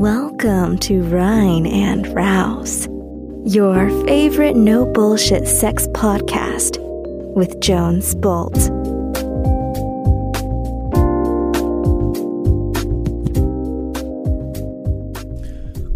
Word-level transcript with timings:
Welcome 0.00 0.78
to 0.82 1.02
Rhine 1.02 1.66
and 1.66 2.06
Rouse, 2.14 2.86
your 3.44 3.90
favorite 4.06 4.54
no 4.54 4.86
bullshit 4.86 5.48
sex 5.48 5.88
podcast 5.88 6.78
with 7.34 7.58
Jones 7.58 8.14
Bolt. 8.14 8.56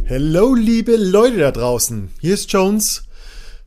Hello, 0.07 0.53
liebe 0.53 0.97
Leute 0.97 1.39
da 1.39 1.53
draußen. 1.53 2.11
Hier 2.21 2.35
ist 2.35 2.53
Jones 2.53 3.05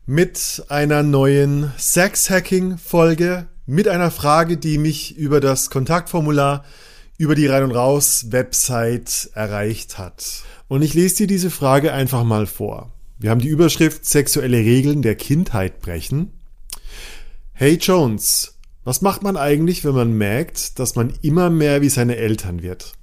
mit 0.06 0.66
einer 0.68 1.02
neuen 1.02 1.72
Sex-Hacking-Folge, 1.78 3.48
mit 3.68 3.88
einer 3.88 4.12
Frage, 4.12 4.58
die 4.58 4.80
mich 4.80 5.16
über 5.16 5.40
das 5.40 5.70
Kontaktformular 5.70 6.66
über 7.18 7.36
die 7.36 7.48
Rein 7.48 7.64
und 7.64 7.72
Raus 7.72 8.28
Website 8.32 9.30
erreicht 9.34 9.98
hat. 9.98 10.44
Und 10.68 10.82
ich 10.82 10.94
lese 10.94 11.18
dir 11.18 11.28
diese 11.28 11.50
Frage 11.50 11.94
einfach 11.94 12.24
mal 12.24 12.46
vor. 12.46 12.92
Wir 13.18 13.30
haben 13.30 13.42
die 13.42 13.48
Überschrift 13.48 14.06
Sexuelle 14.06 14.58
Regeln 14.58 15.02
der 15.02 15.16
Kindheit 15.16 15.80
brechen. 15.80 16.32
Hey 17.54 17.78
Jones, 17.80 18.56
was 18.84 19.02
macht 19.02 19.24
man 19.24 19.38
eigentlich, 19.38 19.86
wenn 19.86 19.96
man 19.96 20.12
merkt, 20.18 20.78
dass 20.80 20.96
man 20.96 21.14
immer 21.22 21.50
mehr 21.50 21.82
wie 21.82 21.90
seine 21.90 22.18
Eltern 22.18 22.62
wird? 22.62 22.94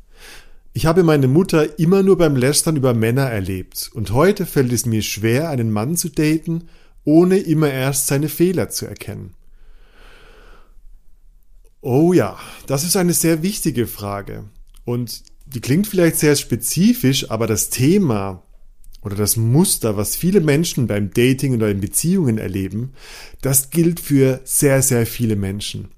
Ich 0.74 0.87
habe 0.87 1.02
meine 1.02 1.29
Mutter 1.29 1.79
immer 1.79 2.02
nur 2.02 2.19
beim 2.19 2.37
Lästern 2.37 2.77
über 2.77 2.95
Männer 2.95 3.24
erlebt 3.24 3.91
und 3.95 4.13
heute 4.13 4.47
fällt 4.47 4.73
es 4.73 4.87
mir 4.87 5.02
schwer, 5.02 5.49
einen 5.49 5.71
Mann 5.71 5.97
zu 5.97 6.09
daten, 6.09 6.69
ohne 7.05 7.38
immer 7.38 7.71
erst 7.71 8.07
seine 8.07 8.29
Fehler 8.29 8.69
zu 8.69 8.87
erkennen. 8.87 9.35
Oh 11.85 12.13
ja, 12.13 12.39
das 12.69 12.85
ist 12.85 12.97
eine 12.97 13.13
sehr 13.13 13.43
wichtige 13.43 13.89
Frage 13.89 14.45
und 14.85 15.25
die 15.47 15.61
klingt 15.61 15.89
vielleicht 15.89 16.17
sehr 16.17 16.37
spezifisch, 16.37 17.29
aber 17.29 17.49
das 17.49 17.71
Thema 17.71 18.45
oder 19.03 19.17
das 19.17 19.37
Muster, 19.37 19.97
was 19.97 20.15
viele 20.15 20.41
Menschen 20.41 20.87
beim 20.87 21.11
Dating 21.11 21.55
oder 21.55 21.69
in 21.73 21.80
Beziehungen 21.80 22.39
erleben, 22.39 22.93
das 23.41 23.71
gilt 23.71 23.99
für 23.99 24.41
sehr, 24.45 24.80
sehr 24.80 25.07
viele 25.07 25.35
Menschen. 25.35 25.89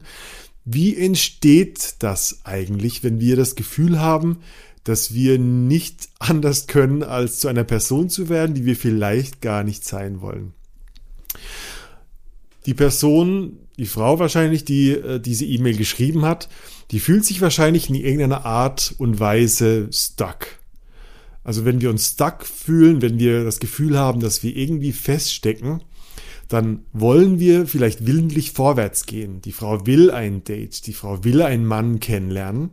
Wie 0.64 0.96
entsteht 0.96 1.96
das 1.98 2.40
eigentlich, 2.44 3.04
wenn 3.04 3.20
wir 3.20 3.36
das 3.36 3.54
Gefühl 3.54 4.00
haben, 4.00 4.38
dass 4.84 5.12
wir 5.12 5.38
nicht 5.38 6.08
anders 6.18 6.66
können, 6.66 7.02
als 7.02 7.40
zu 7.40 7.48
einer 7.48 7.64
Person 7.64 8.08
zu 8.08 8.30
werden, 8.30 8.54
die 8.54 8.64
wir 8.64 8.76
vielleicht 8.76 9.42
gar 9.42 9.62
nicht 9.62 9.84
sein 9.84 10.22
wollen? 10.22 10.54
Die 12.66 12.74
Person, 12.74 13.58
die 13.76 13.86
Frau 13.86 14.18
wahrscheinlich, 14.18 14.64
die 14.64 14.90
äh, 14.90 15.20
diese 15.20 15.44
E-Mail 15.44 15.76
geschrieben 15.76 16.24
hat, 16.24 16.48
die 16.90 17.00
fühlt 17.00 17.24
sich 17.24 17.40
wahrscheinlich 17.40 17.88
in 17.88 17.94
irgendeiner 17.94 18.46
Art 18.46 18.94
und 18.98 19.20
Weise 19.20 19.88
stuck. 19.92 20.46
Also 21.42 21.64
wenn 21.64 21.80
wir 21.80 21.90
uns 21.90 22.12
stuck 22.12 22.46
fühlen, 22.46 23.02
wenn 23.02 23.18
wir 23.18 23.44
das 23.44 23.60
Gefühl 23.60 23.98
haben, 23.98 24.20
dass 24.20 24.42
wir 24.42 24.56
irgendwie 24.56 24.92
feststecken, 24.92 25.82
dann 26.48 26.84
wollen 26.92 27.38
wir 27.38 27.66
vielleicht 27.66 28.06
willentlich 28.06 28.52
vorwärts 28.52 29.06
gehen. 29.06 29.40
Die 29.42 29.52
Frau 29.52 29.86
will 29.86 30.10
ein 30.10 30.44
Date, 30.44 30.86
die 30.86 30.92
Frau 30.92 31.24
will 31.24 31.42
einen 31.42 31.66
Mann 31.66 32.00
kennenlernen, 32.00 32.70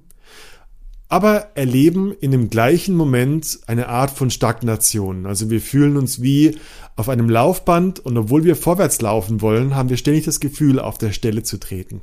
aber 1.12 1.50
erleben 1.56 2.14
in 2.22 2.32
dem 2.32 2.50
gleichen 2.50 2.96
Moment 2.96 3.60
eine 3.68 3.90
Art 3.90 4.12
von 4.12 4.32
Stagnation. 4.32 5.26
Also 5.26 5.50
wir 5.50 5.60
fühlen 5.60 5.98
uns 5.98 6.22
wie 6.22 6.58
auf 6.96 7.10
einem 7.10 7.30
Laufband 7.30 8.00
und 8.00 8.18
obwohl 8.18 8.46
wir 8.46 8.56
vorwärts 8.56 9.02
laufen 9.02 9.42
wollen, 9.42 9.76
haben 9.76 9.90
wir 9.90 9.98
ständig 9.98 10.24
das 10.24 10.40
Gefühl, 10.40 10.80
auf 10.80 10.98
der 10.98 11.12
Stelle 11.12 11.44
zu 11.44 11.60
treten. 11.60 12.00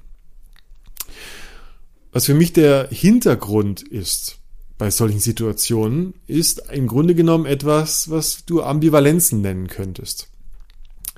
Was 2.12 2.26
für 2.26 2.34
mich 2.34 2.52
der 2.52 2.88
Hintergrund 2.90 3.80
ist 3.82 4.40
bei 4.76 4.90
solchen 4.90 5.20
Situationen, 5.20 6.12
ist 6.26 6.62
im 6.70 6.86
Grunde 6.86 7.14
genommen 7.14 7.46
etwas, 7.46 8.10
was 8.10 8.44
du 8.44 8.62
Ambivalenzen 8.62 9.40
nennen 9.40 9.68
könntest. 9.68 10.28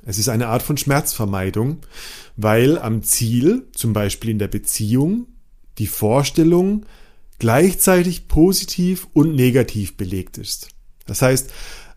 Es 0.07 0.17
ist 0.17 0.29
eine 0.29 0.47
Art 0.47 0.63
von 0.63 0.77
Schmerzvermeidung, 0.77 1.79
weil 2.37 2.79
am 2.79 3.03
Ziel, 3.03 3.67
zum 3.75 3.93
Beispiel 3.93 4.31
in 4.31 4.39
der 4.39 4.49
Beziehung, 4.49 5.27
die 5.79 5.89
Vorstellung 5.89 6.87
gleichzeitig 7.41 8.29
positiv 8.29 9.09
und 9.13 9.35
negativ 9.35 9.97
belegt 9.97 10.39
ist. 10.39 10.69
Das 11.07 11.23
heißt, 11.23 11.51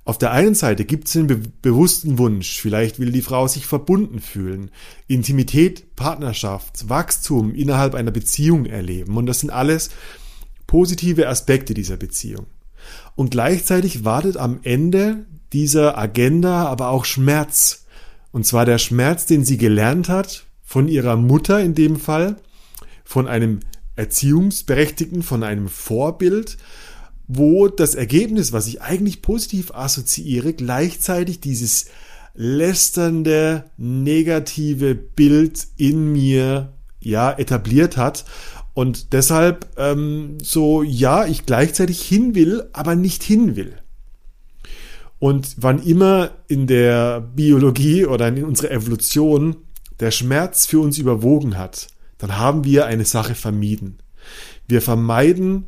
auf 0.06 0.18
der 0.18 0.32
einen 0.32 0.56
Seite 0.56 0.84
gibt 0.84 1.08
es 1.08 1.14
den 1.14 1.28
be 1.28 1.38
bewussten 1.62 2.18
Wunsch, 2.18 2.60
vielleicht 2.60 3.00
will 3.00 3.12
die 3.12 3.22
Frau 3.22 3.48
sich 3.48 3.68
verbunden 3.68 4.20
fühlen, 4.20 4.72
Intimität, 5.08 5.96
Partnerschaft, 5.96 6.90
Wachstum 6.90 7.54
innerhalb 7.54 7.94
einer 7.94 8.12
Beziehung 8.12 8.66
erleben 8.66 9.16
und 9.16 9.28
das 9.28 9.40
sind 9.40 9.52
alles 9.52 9.92
positive 10.68 11.30
Aspekte 11.30 11.74
dieser 11.74 11.96
Beziehung. 11.98 12.48
Und 13.16 13.32
gleichzeitig 13.32 14.04
wartet 14.04 14.38
am 14.38 14.60
Ende 14.64 15.26
dieser 15.54 15.98
Agenda 15.98 16.66
aber 16.66 16.90
auch 16.90 17.06
Schmerz. 17.06 17.86
Und 18.32 18.46
zwar 18.46 18.66
der 18.66 18.80
Schmerz, 18.80 19.26
den 19.26 19.46
sie 19.46 19.58
gelernt 19.58 20.10
hat 20.10 20.46
von 20.64 20.88
ihrer 20.88 21.16
Mutter 21.16 21.62
in 21.62 21.76
dem 21.76 21.98
Fall, 21.98 22.38
von 23.06 23.28
einem 23.28 23.60
Erziehungsberechtigten, 23.96 25.24
von 25.24 25.44
einem 25.44 25.68
Vorbild 25.68 26.58
wo 27.28 27.68
das 27.68 27.96
Ergebnis, 27.96 28.52
was 28.52 28.68
ich 28.68 28.82
eigentlich 28.82 29.22
positiv 29.22 29.72
assoziiere, 29.74 30.54
gleichzeitig 30.54 31.40
dieses 31.40 31.86
lästernde, 32.34 33.66
negative 33.78 34.96
Bild 34.96 35.68
in 35.78 36.12
mir 36.12 36.74
ja 37.00 37.32
etabliert 37.32 37.98
hat 37.98 38.26
und 38.74 39.14
deshalb 39.14 39.68
ähm, 39.78 40.38
so 40.42 40.84
ja 40.84 41.26
ich 41.26 41.46
gleichzeitig 41.46 42.02
hin 42.02 42.34
will, 42.34 42.68
aber 42.74 42.96
nicht 42.96 43.24
hin 43.24 43.56
will. 43.56 43.76
Und 45.20 45.56
wann 45.58 45.82
immer 45.82 46.32
in 46.48 46.68
der 46.68 47.22
Biologie 47.22 48.06
oder 48.06 48.28
in 48.28 48.44
unserer 48.44 48.72
Evolution 48.72 49.56
der 50.00 50.12
Schmerz 50.12 50.66
für 50.66 50.80
uns 50.80 50.98
überwogen 50.98 51.58
hat, 51.58 51.88
dann 52.24 52.38
haben 52.38 52.64
wir 52.64 52.86
eine 52.86 53.04
Sache 53.04 53.36
vermieden. 53.36 53.98
Wir 54.66 54.82
vermeiden 54.82 55.66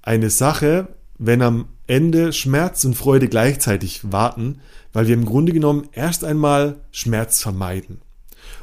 eine 0.00 0.30
Sache, 0.30 0.88
wenn 1.18 1.42
am 1.42 1.66
Ende 1.86 2.32
Schmerz 2.32 2.82
und 2.86 2.94
Freude 2.94 3.28
gleichzeitig 3.28 4.10
warten, 4.10 4.60
weil 4.94 5.06
wir 5.06 5.12
im 5.12 5.26
Grunde 5.26 5.52
genommen 5.52 5.86
erst 5.92 6.24
einmal 6.24 6.80
Schmerz 6.92 7.42
vermeiden. 7.42 8.00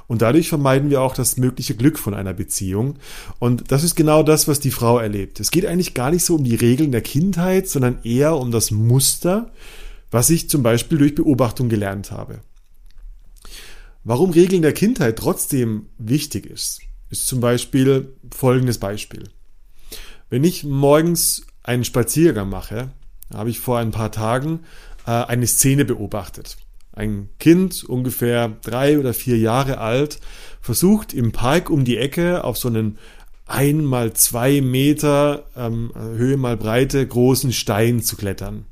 Und 0.08 0.24
dadurch 0.24 0.50
vermeiden 0.50 0.90
wir 0.90 1.04
auch 1.04 1.14
das 1.14 1.38
mögliche 1.38 1.76
Glück 1.76 2.00
von 2.00 2.16
einer 2.16 2.34
Beziehung. 2.34 2.96
Und 3.38 3.72
das 3.72 3.84
ist 3.84 3.94
genau 3.94 4.24
das, 4.24 4.48
was 4.48 4.60
die 4.60 4.72
Frau 4.72 4.98
erlebt. 4.98 5.40
Es 5.40 5.52
geht 5.52 5.68
eigentlich 5.68 5.94
gar 5.94 6.10
nicht 6.10 6.26
so 6.26 6.34
um 6.34 6.46
die 6.46 6.56
Regeln 6.56 6.92
der 6.92 7.02
Kindheit, 7.02 7.70
sondern 7.70 8.00
eher 8.04 8.38
um 8.38 8.50
das 8.50 8.72
Muster, 8.72 9.52
was 10.10 10.32
ich 10.32 10.50
zum 10.50 10.64
Beispiel 10.64 10.98
durch 10.98 11.14
Beobachtung 11.14 11.70
gelernt 11.70 12.10
habe. 12.10 12.40
Warum 14.04 14.32
Regeln 14.32 14.64
der 14.64 14.74
Kindheit 14.74 15.20
trotzdem 15.20 15.90
wichtig 16.00 16.48
ist, 16.48 16.82
ist 17.20 17.28
zum 17.28 17.40
Beispiel 17.40 18.14
folgendes 18.34 18.78
Beispiel. 18.78 19.24
Wenn 20.30 20.44
ich 20.44 20.64
morgens 20.64 21.46
einen 21.64 21.86
Spaziergang 21.86 22.50
mache, 22.50 22.92
habe 23.34 23.50
ich 23.50 23.60
vor 23.60 23.80
ein 23.80 23.92
paar 23.92 24.12
Tagen 24.12 24.62
äh, 25.06 25.12
eine 25.12 25.48
Szene 25.48 25.86
beobachtet. 25.86 26.58
Ein 26.92 27.30
Kind, 27.40 27.84
ungefähr 27.84 28.50
drei 28.64 29.00
oder 29.00 29.14
vier 29.14 29.38
Jahre 29.38 29.78
alt, 29.78 30.20
versucht 30.62 31.14
im 31.14 31.32
Park 31.32 31.70
um 31.70 31.86
die 31.86 31.98
Ecke 31.98 32.44
auf 32.44 32.58
so 32.58 32.68
einen 32.68 32.98
ein 33.48 33.86
mal 33.86 34.14
zwei 34.14 34.60
Meter 34.62 35.46
ähm, 35.56 35.92
Höhe 35.96 36.38
mal 36.38 36.58
Breite 36.58 37.06
großen 37.06 37.54
Stein 37.54 38.02
zu 38.02 38.16
klettern. 38.16 38.66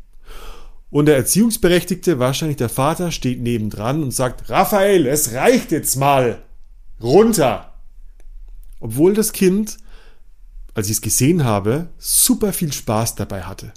Und 0.89 1.05
der 1.05 1.15
Erziehungsberechtigte, 1.15 2.19
wahrscheinlich 2.19 2.57
der 2.57 2.69
Vater, 2.69 3.11
steht 3.11 3.41
nebendran 3.41 4.03
und 4.03 4.11
sagt, 4.11 4.49
Raphael, 4.49 5.07
es 5.07 5.33
reicht 5.33 5.71
jetzt 5.71 5.95
mal. 5.95 6.43
Runter. 7.01 7.72
Obwohl 8.83 9.13
das 9.13 9.31
Kind 9.31 9.77
als 10.73 10.87
ich 10.87 10.93
es 10.93 11.01
gesehen 11.01 11.43
habe, 11.43 11.89
super 11.97 12.53
viel 12.53 12.73
Spaß 12.73 13.15
dabei 13.15 13.43
hatte. 13.43 13.73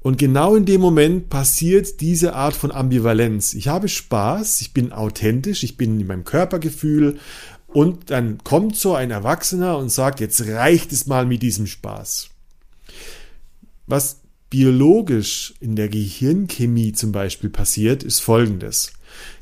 Und 0.00 0.18
genau 0.18 0.54
in 0.54 0.64
dem 0.64 0.80
Moment 0.80 1.28
passiert 1.28 2.00
diese 2.00 2.34
Art 2.34 2.54
von 2.54 2.70
Ambivalenz. 2.70 3.54
Ich 3.54 3.68
habe 3.68 3.88
Spaß, 3.88 4.60
ich 4.60 4.72
bin 4.72 4.92
authentisch, 4.92 5.64
ich 5.64 5.76
bin 5.76 6.00
in 6.00 6.06
meinem 6.06 6.24
Körpergefühl 6.24 7.18
und 7.66 8.10
dann 8.10 8.38
kommt 8.38 8.76
so 8.76 8.94
ein 8.94 9.10
Erwachsener 9.10 9.76
und 9.76 9.90
sagt, 9.90 10.20
jetzt 10.20 10.40
reicht 10.46 10.92
es 10.92 11.06
mal 11.06 11.26
mit 11.26 11.42
diesem 11.42 11.66
Spaß. 11.66 12.30
Was 13.86 14.20
biologisch 14.50 15.54
in 15.60 15.76
der 15.76 15.88
Gehirnchemie 15.88 16.92
zum 16.92 17.12
Beispiel 17.12 17.50
passiert, 17.50 18.02
ist 18.02 18.20
Folgendes. 18.20 18.92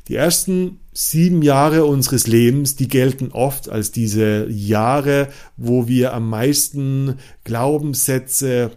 Die 0.07 0.15
ersten 0.15 0.79
sieben 0.99 1.43
Jahre 1.43 1.85
unseres 1.85 2.25
Lebens, 2.25 2.75
die 2.75 2.87
gelten 2.87 3.31
oft 3.31 3.69
als 3.69 3.91
diese 3.91 4.47
Jahre, 4.49 5.27
wo 5.55 5.87
wir 5.87 6.11
am 6.15 6.27
meisten 6.27 7.17
Glaubenssätze, 7.43 8.71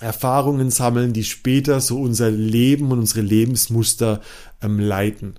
Erfahrungen 0.00 0.70
sammeln, 0.70 1.12
die 1.12 1.24
später 1.24 1.82
so 1.82 2.00
unser 2.00 2.30
Leben 2.30 2.90
und 2.90 3.00
unsere 3.00 3.20
Lebensmuster 3.20 4.22
ähm, 4.62 4.80
leiten. 4.80 5.34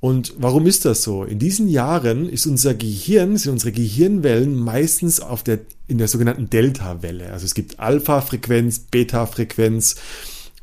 Und 0.00 0.32
warum 0.38 0.66
ist 0.66 0.86
das 0.86 1.02
so? 1.02 1.24
In 1.24 1.38
diesen 1.38 1.68
Jahren 1.68 2.26
ist 2.26 2.46
unser 2.46 2.72
Gehirn, 2.72 3.36
sind 3.36 3.52
unsere 3.52 3.72
Gehirnwellen 3.72 4.56
meistens 4.56 5.20
auf 5.20 5.42
der, 5.42 5.60
in 5.88 5.98
der 5.98 6.08
sogenannten 6.08 6.48
Delta-Welle. 6.48 7.30
Also 7.30 7.44
es 7.44 7.52
gibt 7.52 7.80
Alpha-Frequenz, 7.80 8.78
Beta-Frequenz, 8.78 9.96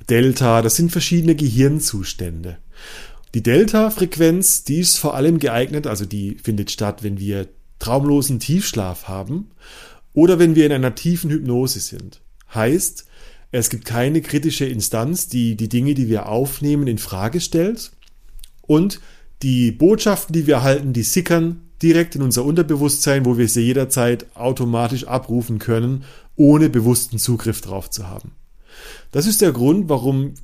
Delta, 0.09 0.63
das 0.63 0.75
sind 0.75 0.91
verschiedene 0.91 1.35
Gehirnzustände. 1.35 2.57
Die 3.33 3.43
Delta-Frequenz, 3.43 4.63
die 4.63 4.79
ist 4.79 4.97
vor 4.97 5.15
allem 5.15 5.39
geeignet, 5.39 5.87
also 5.87 6.05
die 6.05 6.35
findet 6.35 6.69
statt, 6.69 7.03
wenn 7.03 7.19
wir 7.19 7.47
traumlosen 7.79 8.39
Tiefschlaf 8.39 9.07
haben 9.07 9.51
oder 10.13 10.37
wenn 10.37 10.55
wir 10.55 10.65
in 10.65 10.73
einer 10.73 10.95
tiefen 10.95 11.29
Hypnose 11.31 11.79
sind. 11.79 12.21
Heißt, 12.53 13.05
es 13.51 13.69
gibt 13.69 13.85
keine 13.85 14.21
kritische 14.21 14.65
Instanz, 14.65 15.27
die 15.27 15.55
die 15.55 15.69
Dinge, 15.69 15.93
die 15.93 16.09
wir 16.09 16.27
aufnehmen, 16.27 16.87
in 16.87 16.97
Frage 16.97 17.39
stellt 17.39 17.91
und 18.61 18.99
die 19.41 19.71
Botschaften, 19.71 20.33
die 20.33 20.47
wir 20.47 20.55
erhalten, 20.55 20.93
die 20.93 21.03
sickern 21.03 21.61
direkt 21.81 22.15
in 22.15 22.21
unser 22.21 22.45
Unterbewusstsein, 22.45 23.25
wo 23.25 23.37
wir 23.37 23.47
sie 23.47 23.61
jederzeit 23.61 24.27
automatisch 24.35 25.07
abrufen 25.07 25.57
können, 25.57 26.03
ohne 26.35 26.69
bewussten 26.69 27.17
Zugriff 27.17 27.61
drauf 27.61 27.89
zu 27.89 28.07
haben. 28.07 28.31
Das 29.11 29.25
ist 29.25 29.41
der 29.41 29.51
Grund, 29.51 29.89
warum 29.89 30.35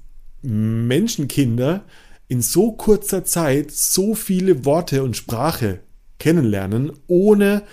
Menschenkinder 0.41 1.83
in 2.27 2.41
so 2.41 2.73
kurzer 2.73 3.23
Zeit 3.23 3.71
so 3.71 4.15
viele 4.15 4.65
Worte 4.65 5.03
und 5.03 5.15
Sprache 5.15 5.79
kennenlernen, 6.19 6.91
ohne 7.07 7.63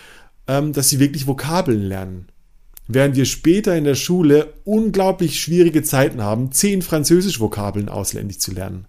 ähm, 0.47 0.73
dass 0.73 0.91
sie 0.91 1.01
wirklich 1.01 1.27
Vokabeln 1.27 1.83
lernen. 1.83 2.29
Während 2.87 3.17
wir 3.17 3.25
später 3.25 3.77
in 3.77 3.85
der 3.85 3.95
Schule 3.95 4.53
unglaublich 4.65 5.41
schwierige 5.41 5.83
Zeiten 5.83 6.23
haben, 6.23 6.53
zehn 6.53 6.83
Französisch-Vokabeln 6.83 7.89
auswendig 7.89 8.41
zu 8.41 8.53
lernen. 8.53 8.87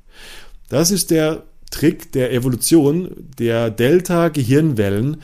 Das 0.68 0.92
ist 0.92 1.12
der 1.12 1.44
Trick 1.72 2.12
der 2.12 2.34
Evolution 2.34 3.30
der 3.40 3.70
Delta-Gehirnwellen, 3.70 5.22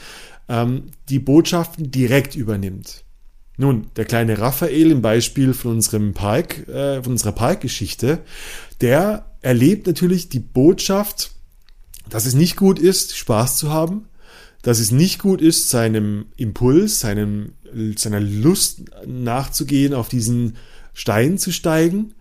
ähm, 0.48 0.84
die 1.10 1.20
Botschaften 1.20 1.92
direkt 1.92 2.36
übernimmt. 2.36 3.04
Nun, 3.58 3.88
der 3.96 4.06
kleine 4.06 4.40
Raphael 4.40 4.92
im 4.92 5.02
Beispiel 5.02 5.54
von 5.54 5.72
unserem 5.72 6.14
Park, 6.14 6.68
äh, 6.70 7.04
von 7.04 7.14
unserer 7.14 7.34
Parkgeschichte, 7.34 8.20
der 8.80 9.31
erlebt 9.42 9.88
natürlich 9.88 10.30
die 10.30 10.40
Botschaft, 10.40 11.32
dass 12.10 12.26
es 12.26 12.34
nicht 12.34 12.56
gut 12.56 12.80
ist, 12.80 13.16
Spaß 13.16 13.58
zu 13.58 13.70
haben, 13.70 14.06
dass 14.62 14.80
es 14.80 14.92
nicht 14.92 15.20
gut 15.20 15.42
ist, 15.42 15.70
seinem 15.70 16.26
Impuls, 16.38 17.00
seinem, 17.00 17.54
seiner 17.96 18.20
Lust 18.20 18.84
nachzugehen, 19.08 19.94
auf 19.94 20.10
diesen 20.10 20.56
Stein 20.94 21.38
zu 21.38 21.52
steigen. 21.52 22.14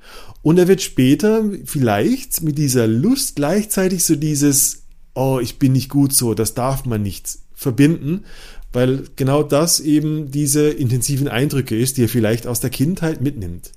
Und 0.42 0.58
er 0.58 0.68
wird 0.68 0.80
später 0.80 1.44
vielleicht 1.64 2.42
mit 2.42 2.56
dieser 2.56 2.86
Lust 2.86 3.36
gleichzeitig 3.36 4.04
so 4.04 4.16
dieses, 4.16 4.84
oh, 5.14 5.38
ich 5.42 5.58
bin 5.58 5.72
nicht 5.72 5.90
gut 5.90 6.14
so, 6.14 6.34
das 6.34 6.54
darf 6.54 6.86
man 6.86 7.02
nicht 7.02 7.38
verbinden, 7.52 8.24
weil 8.72 9.04
genau 9.16 9.42
das 9.42 9.80
eben 9.80 10.30
diese 10.30 10.70
intensiven 10.70 11.28
Eindrücke 11.28 11.76
ist, 11.76 11.96
die 11.96 12.04
er 12.04 12.08
vielleicht 12.08 12.46
aus 12.46 12.60
der 12.60 12.70
Kindheit 12.70 13.20
mitnimmt. 13.20 13.72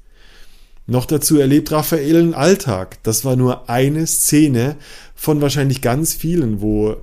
Noch 0.85 1.05
dazu 1.05 1.39
erlebt 1.39 1.71
Raphael 1.71 2.17
einen 2.17 2.33
Alltag. 2.33 3.01
Das 3.03 3.23
war 3.23 3.35
nur 3.35 3.69
eine 3.69 4.05
Szene 4.05 4.75
von 5.15 5.41
wahrscheinlich 5.41 5.81
ganz 5.81 6.13
vielen, 6.13 6.61
wo 6.61 6.97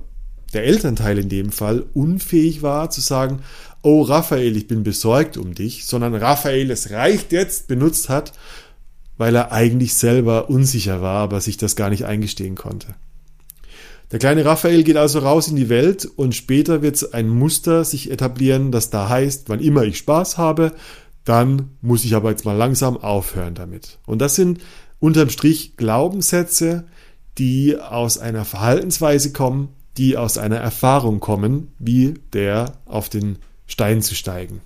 der 0.53 0.65
Elternteil 0.65 1.17
in 1.17 1.29
dem 1.29 1.51
Fall 1.51 1.85
unfähig 1.93 2.61
war 2.61 2.89
zu 2.89 3.01
sagen, 3.01 3.39
oh 3.81 4.01
Raphael, 4.01 4.55
ich 4.55 4.67
bin 4.67 4.83
besorgt 4.83 5.37
um 5.37 5.55
dich, 5.55 5.85
sondern 5.85 6.13
Raphael, 6.13 6.69
es 6.69 6.91
reicht 6.91 7.31
jetzt, 7.31 7.67
benutzt 7.67 8.09
hat, 8.09 8.33
weil 9.17 9.35
er 9.35 9.51
eigentlich 9.51 9.95
selber 9.95 10.49
unsicher 10.49 11.01
war, 11.01 11.23
aber 11.23 11.41
sich 11.41 11.57
das 11.57 11.75
gar 11.75 11.89
nicht 11.89 12.05
eingestehen 12.05 12.55
konnte. 12.55 12.95
Der 14.11 14.19
kleine 14.19 14.43
Raphael 14.43 14.83
geht 14.83 14.97
also 14.97 15.19
raus 15.19 15.47
in 15.47 15.55
die 15.55 15.69
Welt 15.69 16.05
und 16.05 16.35
später 16.35 16.81
wird 16.81 17.13
ein 17.13 17.29
Muster 17.29 17.85
sich 17.85 18.11
etablieren, 18.11 18.71
das 18.71 18.89
da 18.89 19.07
heißt, 19.07 19.47
wann 19.47 19.61
immer 19.61 19.83
ich 19.83 19.97
Spaß 19.97 20.37
habe, 20.37 20.73
dann 21.23 21.77
muss 21.81 22.03
ich 22.03 22.15
aber 22.15 22.31
jetzt 22.31 22.45
mal 22.45 22.55
langsam 22.55 22.97
aufhören 22.97 23.55
damit. 23.55 23.99
Und 24.05 24.19
das 24.19 24.35
sind 24.35 24.59
unterm 24.99 25.29
Strich 25.29 25.77
Glaubenssätze, 25.77 26.85
die 27.37 27.77
aus 27.77 28.17
einer 28.17 28.45
Verhaltensweise 28.45 29.31
kommen, 29.31 29.69
die 29.97 30.17
aus 30.17 30.37
einer 30.37 30.57
Erfahrung 30.57 31.19
kommen, 31.19 31.69
wie 31.79 32.15
der 32.33 32.73
auf 32.85 33.09
den 33.09 33.37
Stein 33.67 34.01
zu 34.01 34.15
steigen. 34.15 34.61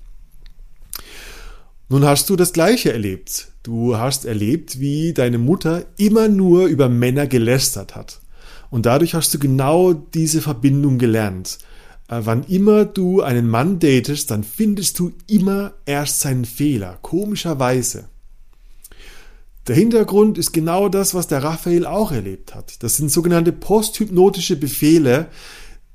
Nun 1.90 2.06
hast 2.06 2.30
du 2.30 2.36
das 2.36 2.54
Gleiche 2.54 2.92
erlebt. 2.92 3.50
Du 3.62 3.98
hast 3.98 4.25
erlebt, 4.25 4.80
wie 4.80 5.13
deine 5.13 5.38
Mutter 5.38 5.86
immer 5.98 6.28
nur 6.28 6.66
über 6.66 6.90
Männer 6.90 7.28
gelästert 7.28 7.96
hat. 7.96 8.22
Und 8.72 8.86
dadurch 8.86 9.13
hast 9.13 9.34
du 9.34 9.40
genau 9.40 9.94
diese 9.94 10.42
Verbindung 10.42 10.98
gelernt. 10.98 11.60
Äh, 12.07 12.22
wann 12.24 12.44
immer 12.44 12.86
du 12.86 13.22
einen 13.22 13.48
Mann 13.48 13.80
datest, 13.80 14.31
dann 14.31 14.44
findest 14.44 15.00
du 15.00 15.13
immer 15.28 15.74
erst 15.86 16.19
seinen 16.19 16.46
Fehler. 16.46 17.00
Komischerweise. 17.02 18.06
Der 19.68 19.75
Hintergrund 19.75 20.38
ist 20.38 20.52
genau 20.52 20.90
das, 20.90 21.16
was 21.16 21.28
der 21.28 21.44
Raphael 21.44 21.88
auch 21.88 22.12
erlebt 22.12 22.54
hat. 22.54 22.84
Das 22.84 22.98
sind 22.98 23.12
sogenannte 23.12 23.52
posthypnotische 23.52 24.57
Befehle, 24.57 25.28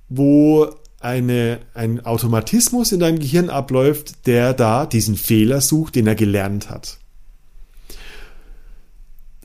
wo 0.09 0.69
eine, 0.99 1.61
ein 1.73 2.05
Automatismus 2.05 2.91
in 2.91 3.01
deinem 3.01 3.21
Gehirn 3.21 3.49
abläuft, 3.49 4.27
der 4.27 4.55
da 4.55 4.87
diesen 4.87 5.17
Fehler 5.17 5.61
sucht, 5.61 5.95
den 5.95 6.09
er 6.09 6.17
gelernt 6.17 6.69
hat. 6.69 6.99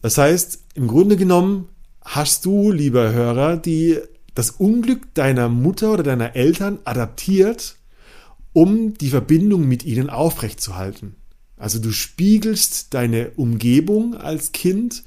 Das 0.02 0.18
heißt, 0.18 0.60
im 0.74 0.88
Grunde 0.88 1.18
genommen 1.18 1.70
hast 2.02 2.46
du, 2.46 2.72
lieber 2.72 3.14
Hörer, 3.14 3.58
die, 3.58 4.00
das 4.36 4.52
Unglück 4.52 5.14
deiner 5.14 5.50
Mutter 5.50 5.94
oder 5.94 6.04
deiner 6.04 6.36
Eltern 6.36 6.80
adaptiert, 6.84 7.78
um 8.54 8.94
die 8.94 9.10
Verbindung 9.10 9.68
mit 9.68 9.84
ihnen 9.84 10.10
aufrechtzuerhalten. 10.10 11.16
Also 11.58 11.80
du 11.80 11.92
spiegelst 11.92 12.94
deine 12.94 13.32
Umgebung 13.38 14.16
als 14.16 14.52
Kind, 14.52 15.04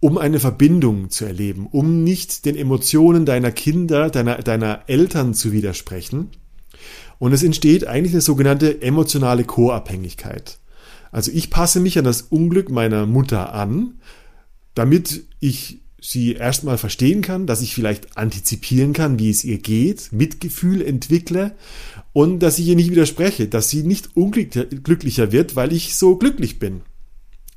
um 0.00 0.18
eine 0.18 0.40
Verbindung 0.40 1.10
zu 1.10 1.24
erleben, 1.24 1.66
um 1.70 2.02
nicht 2.02 2.44
den 2.44 2.56
Emotionen 2.56 3.24
deiner 3.24 3.52
Kinder, 3.52 4.10
deiner, 4.10 4.38
deiner 4.42 4.82
Eltern 4.86 5.34
zu 5.34 5.52
widersprechen. 5.52 6.30
Und 7.18 7.32
es 7.32 7.42
entsteht 7.42 7.86
eigentlich 7.86 8.12
eine 8.12 8.20
sogenannte 8.20 8.82
emotionale 8.82 9.44
Co-Abhängigkeit. 9.44 10.58
Also 11.10 11.30
ich 11.30 11.48
passe 11.48 11.80
mich 11.80 11.96
an 11.98 12.04
das 12.04 12.22
Unglück 12.22 12.70
meiner 12.70 13.06
Mutter 13.06 13.54
an, 13.54 14.00
damit 14.74 15.24
ich 15.40 15.80
sie 16.04 16.34
erstmal 16.34 16.76
verstehen 16.76 17.22
kann, 17.22 17.46
dass 17.46 17.62
ich 17.62 17.74
vielleicht 17.74 18.18
antizipieren 18.18 18.92
kann, 18.92 19.18
wie 19.18 19.30
es 19.30 19.42
ihr 19.42 19.58
geht, 19.58 20.12
Mitgefühl 20.12 20.82
entwickle 20.82 21.54
und 22.12 22.40
dass 22.40 22.58
ich 22.58 22.66
ihr 22.66 22.76
nicht 22.76 22.90
widerspreche, 22.90 23.48
dass 23.48 23.70
sie 23.70 23.84
nicht 23.84 24.14
unglücklicher 24.14 25.32
wird, 25.32 25.56
weil 25.56 25.72
ich 25.72 25.96
so 25.96 26.16
glücklich 26.16 26.58
bin. 26.58 26.82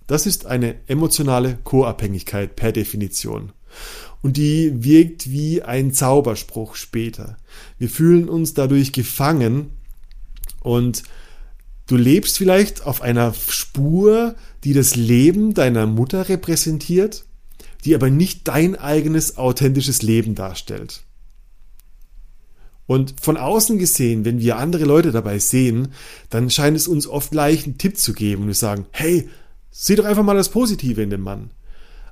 Das 0.08 0.26
ist 0.26 0.46
eine 0.46 0.75
emotionale 0.88 1.60
Co-Abhängigkeit 1.66 2.56
per 2.56 2.72
Definition. 2.72 3.51
Und 4.22 4.38
die 4.38 4.84
wirkt 4.84 5.30
wie 5.30 5.62
ein 5.62 5.92
Zauberspruch 5.92 6.75
später. 6.75 7.38
Wir 7.77 7.89
fühlen 7.89 8.30
uns 8.30 8.54
dadurch 8.54 8.94
gefangen 8.94 9.72
und 10.62 11.04
du 11.88 11.98
lebst 11.98 12.38
vielleicht 12.38 12.86
auf 12.86 13.01
einer 13.01 13.34
Spur, 13.34 14.36
die 14.63 14.74
das 14.74 14.96
Leben 14.96 15.54
deiner 15.54 15.86
Mutter 15.86 16.30
repräsentiert, 16.30 17.26
die 17.86 17.96
aber 17.96 18.10
nicht 18.10 18.48
dein 18.48 18.75
eigenes 18.75 19.38
authentisches 19.38 20.01
Leben 20.01 20.36
darstellt. 20.36 21.03
Und 22.88 23.15
von 23.22 23.36
außen 23.36 23.77
gesehen, 23.77 24.24
wenn 24.24 24.39
wir 24.39 24.57
andere 24.57 24.86
Leute 24.86 25.12
dabei 25.12 25.39
sehen, 25.39 25.89
dann 26.29 26.50
scheint 26.50 26.77
es 26.77 26.88
uns 26.88 27.05
oft 27.05 27.34
leicht, 27.34 27.65
einen 27.65 27.77
Tipp 27.77 27.98
zu 27.98 28.13
geben 28.13 28.43
und 28.43 28.48
wir 28.48 28.55
sagen, 28.55 28.86
hey, 28.91 29.29
sieh 29.69 29.96
doch 29.96 30.05
einfach 30.05 30.24
mal 30.24 30.38
das 30.38 30.50
Positive 30.50 31.01
in 31.01 31.10
dem 31.10 31.22
Mann. 31.22 31.51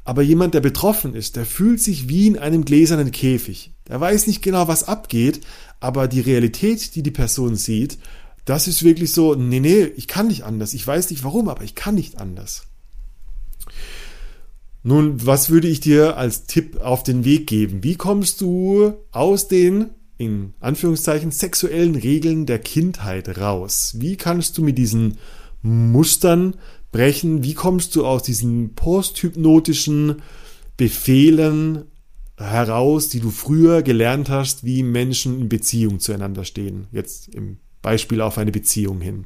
Aber 0.03 0.22
jemand, 0.22 0.53
der 0.53 0.62
betroffen 0.62 1.15
ist, 1.15 1.36
der 1.38 1.45
fühlt 1.45 1.81
sich 1.81 2.10
wie 2.10 2.27
in 2.27 2.38
einem 2.38 2.65
gläsernen 2.65 3.12
Käfig. 3.12 3.72
Der 3.88 4.00
weiß 4.00 4.27
nicht 4.27 4.43
genau, 4.43 4.67
was 4.67 4.84
abgeht, 4.84 5.41
aber 5.79 6.07
die 6.07 6.19
Realität, 6.19 6.93
die 6.95 7.03
die 7.03 7.12
Person 7.12 7.55
sieht, 7.55 7.98
das 8.43 8.67
ist 8.67 8.84
wirklich 8.84 9.12
so, 9.12 9.34
nee, 9.34 9.60
nee, 9.60 9.86
ich 9.95 10.07
kann 10.07 10.27
nicht 10.27 10.43
anders. 10.43 10.75
Ich 10.75 10.86
weiß 10.86 11.10
nicht 11.10 11.24
warum, 11.24 11.50
aber 11.50 11.63
ich 11.63 11.74
kann 11.74 11.95
nicht 11.95 12.19
anders. 12.19 12.67
Nun, 14.88 15.25
was 15.25 15.50
würde 15.50 15.68
ich 15.68 15.80
dir 15.80 16.15
als 16.15 16.44
Tipp 16.44 16.80
auf 16.80 17.01
den 17.01 17.25
Weg 17.25 17.48
geben? 17.48 17.84
Wie 17.84 17.96
kommst 17.96 18.39
du 18.39 18.94
aus 19.12 19.48
den 19.48 19.89
in 20.20 20.54
Anführungszeichen 20.60 21.32
sexuellen 21.32 21.96
Regeln 21.96 22.46
der 22.46 22.60
Kindheit 22.60 23.39
raus? 23.39 23.96
Wie 23.98 24.15
kannst 24.15 24.60
du 24.60 24.63
mit 24.63 24.77
diesen 24.77 25.18
Mustern 25.63 26.54
brechen? 26.92 27.44
Wie 27.44 27.56
kommst 27.56 27.96
du 27.96 28.06
aus 28.06 28.22
diesen 28.22 28.75
posthypnotischen 28.75 30.22
Befehlen 30.77 31.86
heraus, 32.38 33.10
die 33.10 33.22
du 33.22 33.32
früher 33.32 33.82
gelernt 33.82 34.30
hast, 34.30 34.65
wie 34.65 34.84
Menschen 34.84 35.39
in 35.39 35.50
Beziehung 35.50 36.00
zueinander 36.00 36.44
stehen? 36.44 36.86
Jetzt 36.92 37.34
im 37.34 37.58
Beispiel 37.82 38.22
auf 38.22 38.38
eine 38.38 38.51
Beziehung 38.51 39.01
hin. 39.01 39.25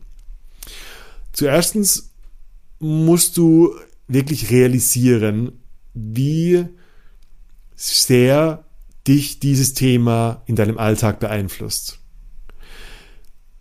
Zuerstens 1.34 2.12
musst 2.80 3.36
du 3.36 3.76
wirklich 4.10 4.50
realisieren, 4.50 5.54
wie 5.94 6.66
sehr 7.76 8.66
dich 9.08 9.40
dieses 9.40 9.74
Thema 9.74 10.44
in 10.46 10.56
deinem 10.56 10.78
Alltag 10.78 11.20
beeinflusst. 11.20 12.00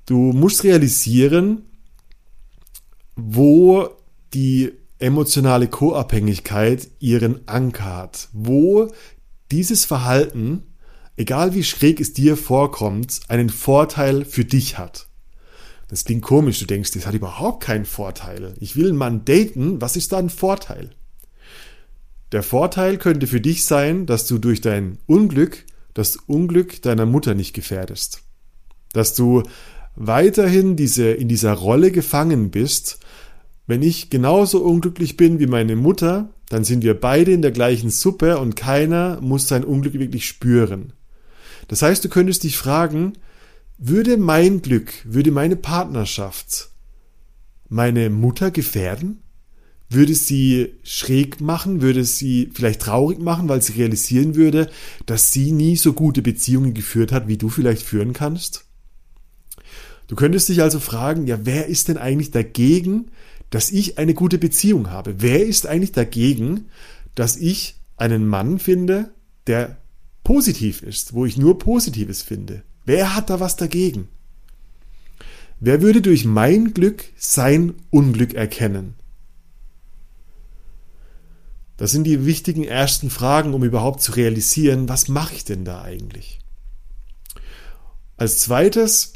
Du 0.06 0.32
musst 0.32 0.64
realisieren, 0.64 1.62
wo 3.14 3.90
die 4.34 4.72
emotionale 4.98 5.68
Co-Abhängigkeit 5.68 6.88
ihren 6.98 7.46
Anker 7.46 7.96
hat, 7.96 8.28
wo 8.32 8.90
dieses 9.50 9.84
Verhalten, 9.84 10.62
egal 11.16 11.54
wie 11.54 11.62
schräg 11.62 12.00
es 12.00 12.12
dir 12.14 12.36
vorkommt, 12.36 13.20
einen 13.28 13.50
Vorteil 13.50 14.24
für 14.24 14.44
dich 14.44 14.78
hat. 14.78 15.07
Das 15.88 16.04
klingt 16.04 16.22
komisch, 16.22 16.58
du 16.58 16.66
denkst, 16.66 16.92
das 16.92 17.06
hat 17.06 17.14
überhaupt 17.14 17.64
keinen 17.64 17.86
Vorteil. 17.86 18.54
Ich 18.60 18.76
will 18.76 18.88
einen 18.88 18.98
Mann 18.98 19.24
daten, 19.24 19.80
was 19.80 19.96
ist 19.96 20.12
da 20.12 20.18
ein 20.18 20.30
Vorteil? 20.30 20.90
Der 22.32 22.42
Vorteil 22.42 22.98
könnte 22.98 23.26
für 23.26 23.40
dich 23.40 23.64
sein, 23.64 24.04
dass 24.04 24.26
du 24.26 24.38
durch 24.38 24.60
dein 24.60 24.98
Unglück 25.06 25.64
das 25.94 26.16
Unglück 26.16 26.82
deiner 26.82 27.06
Mutter 27.06 27.34
nicht 27.34 27.54
gefährdest. 27.54 28.22
Dass 28.92 29.14
du 29.14 29.42
weiterhin 29.96 30.76
diese, 30.76 31.10
in 31.10 31.28
dieser 31.28 31.54
Rolle 31.54 31.90
gefangen 31.90 32.50
bist, 32.50 33.00
wenn 33.66 33.82
ich 33.82 34.08
genauso 34.08 34.62
unglücklich 34.62 35.16
bin 35.16 35.40
wie 35.40 35.46
meine 35.46 35.74
Mutter, 35.74 36.30
dann 36.50 36.64
sind 36.64 36.84
wir 36.84 36.98
beide 36.98 37.32
in 37.32 37.42
der 37.42 37.50
gleichen 37.50 37.90
Suppe 37.90 38.38
und 38.38 38.56
keiner 38.56 39.20
muss 39.20 39.48
sein 39.48 39.64
Unglück 39.64 39.94
wirklich 39.94 40.26
spüren. 40.26 40.92
Das 41.66 41.82
heißt, 41.82 42.04
du 42.04 42.08
könntest 42.08 42.44
dich 42.44 42.56
fragen, 42.56 43.14
würde 43.78 44.16
mein 44.16 44.60
Glück, 44.60 44.92
würde 45.04 45.30
meine 45.30 45.56
Partnerschaft 45.56 46.70
meine 47.68 48.10
Mutter 48.10 48.50
gefährden? 48.50 49.22
Würde 49.88 50.14
sie 50.14 50.74
schräg 50.82 51.40
machen? 51.40 51.80
Würde 51.80 52.04
sie 52.04 52.50
vielleicht 52.52 52.82
traurig 52.82 53.20
machen, 53.20 53.48
weil 53.48 53.62
sie 53.62 53.74
realisieren 53.74 54.34
würde, 54.34 54.68
dass 55.06 55.32
sie 55.32 55.52
nie 55.52 55.76
so 55.76 55.92
gute 55.92 56.20
Beziehungen 56.20 56.74
geführt 56.74 57.12
hat, 57.12 57.28
wie 57.28 57.38
du 57.38 57.48
vielleicht 57.48 57.82
führen 57.82 58.12
kannst? 58.12 58.64
Du 60.08 60.16
könntest 60.16 60.48
dich 60.48 60.60
also 60.60 60.80
fragen, 60.80 61.26
ja, 61.26 61.38
wer 61.44 61.66
ist 61.66 61.88
denn 61.88 61.98
eigentlich 61.98 62.32
dagegen, 62.32 63.06
dass 63.50 63.70
ich 63.70 63.96
eine 63.98 64.12
gute 64.12 64.38
Beziehung 64.38 64.90
habe? 64.90 65.16
Wer 65.18 65.46
ist 65.46 65.66
eigentlich 65.66 65.92
dagegen, 65.92 66.66
dass 67.14 67.36
ich 67.36 67.76
einen 67.96 68.26
Mann 68.26 68.58
finde, 68.58 69.10
der 69.46 69.78
positiv 70.24 70.82
ist, 70.82 71.14
wo 71.14 71.24
ich 71.24 71.38
nur 71.38 71.58
Positives 71.58 72.22
finde? 72.22 72.62
Wer 72.88 73.14
hat 73.14 73.28
da 73.28 73.38
was 73.38 73.56
dagegen? 73.56 74.08
Wer 75.60 75.82
würde 75.82 76.00
durch 76.00 76.24
mein 76.24 76.72
Glück 76.72 77.04
sein 77.18 77.74
Unglück 77.90 78.32
erkennen? 78.32 78.94
Das 81.76 81.90
sind 81.90 82.04
die 82.04 82.24
wichtigen 82.24 82.64
ersten 82.64 83.10
Fragen, 83.10 83.52
um 83.52 83.62
überhaupt 83.62 84.00
zu 84.00 84.12
realisieren, 84.12 84.88
was 84.88 85.08
mache 85.08 85.34
ich 85.34 85.44
denn 85.44 85.66
da 85.66 85.82
eigentlich? 85.82 86.38
Als 88.16 88.38
zweites 88.38 89.12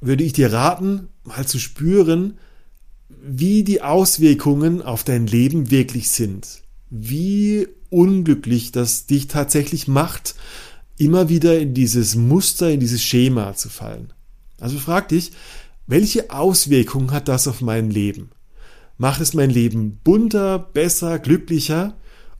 würde 0.00 0.24
ich 0.24 0.32
dir 0.32 0.52
raten, 0.52 1.06
mal 1.22 1.46
zu 1.46 1.60
spüren, 1.60 2.36
wie 3.08 3.62
die 3.62 3.80
Auswirkungen 3.80 4.82
auf 4.82 5.04
dein 5.04 5.28
Leben 5.28 5.70
wirklich 5.70 6.10
sind. 6.10 6.62
Wie 6.90 7.68
unglücklich 7.90 8.72
das 8.72 9.06
dich 9.06 9.28
tatsächlich 9.28 9.86
macht, 9.86 10.34
immer 11.04 11.28
wieder 11.28 11.58
in 11.58 11.74
dieses 11.74 12.14
Muster, 12.16 12.70
in 12.70 12.80
dieses 12.80 13.02
Schema 13.02 13.54
zu 13.54 13.68
fallen. 13.68 14.12
Also 14.60 14.78
frag 14.78 15.08
dich, 15.08 15.32
welche 15.86 16.30
Auswirkungen 16.30 17.10
hat 17.10 17.28
das 17.28 17.48
auf 17.48 17.60
mein 17.60 17.90
Leben? 17.90 18.30
Macht 18.98 19.20
es 19.20 19.34
mein 19.34 19.50
Leben 19.50 19.98
bunter, 20.04 20.58
besser, 20.58 21.18
glücklicher 21.18 21.94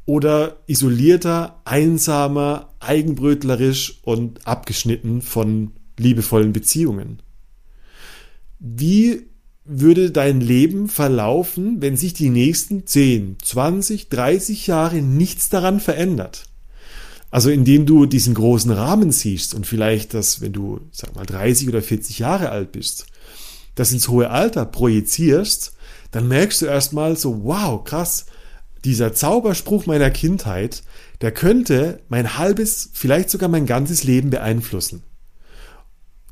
oder 0.07 0.59
isolierter, 0.67 1.61
einsamer, 1.65 2.73
eigenbrötlerisch 2.81 4.01
und 4.03 4.47
abgeschnitten 4.47 5.23
von 5.23 5.73
liebevollen 5.99 6.53
Beziehungen? 6.53 7.21
Wie 8.59 9.27
würde 9.65 10.11
dein 10.11 10.41
Leben 10.41 10.89
verlaufen, 10.89 11.81
wenn 11.81 11.97
sich 11.97 12.15
die 12.15 12.31
nächsten 12.31 12.87
10, 12.87 13.39
20, 13.43 14.09
30 14.09 14.67
Jahre 14.67 15.03
nichts 15.03 15.49
daran 15.49 15.81
verändert? 15.81 16.45
Also 17.33 17.49
indem 17.49 17.87
du 17.87 18.05
diesen 18.05 18.35
großen 18.35 18.71
Rahmen 18.71 19.11
siehst 19.11 19.55
und 19.55 19.67
vielleicht 19.67 20.13
das, 20.13 20.43
wenn 20.43 20.53
du, 20.53 20.81
sag 20.93 21.17
mal, 21.17 21.25
30 21.25 21.67
oder 21.67 21.81
40 21.81 22.19
Jahre 22.19 22.51
alt 22.51 22.73
bist, 22.73 23.07
das 23.75 23.91
ins 23.91 24.09
hohe 24.09 24.29
Alter 24.29 24.67
projizierst, 24.67 25.73
dann 26.11 26.29
merkst 26.29 26.61
du 26.61 26.67
erstmal 26.67 27.17
so, 27.17 27.43
wow, 27.45 27.83
krass, 27.83 28.27
dieser 28.85 29.15
Zauberspruch 29.15 29.87
meiner 29.87 30.11
Kindheit, 30.11 30.83
der 31.23 31.33
könnte 31.33 32.01
mein 32.11 32.37
halbes, 32.37 32.91
vielleicht 32.93 33.31
sogar 33.31 33.49
mein 33.49 33.65
ganzes 33.65 34.05
Leben 34.05 34.29
beeinflussen. 34.29 35.03